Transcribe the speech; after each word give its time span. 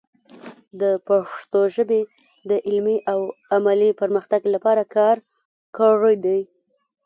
د 0.81 0.83
پښتو 1.07 1.59
ژبې 1.75 2.01
د 2.49 2.51
علمي 2.67 2.97
او 3.11 3.19
عملي 3.55 3.89
پرمختګ 4.01 4.41
لپاره 4.53 4.83
کار 4.95 5.15
کړی 5.77 6.15
دی. 6.25 6.39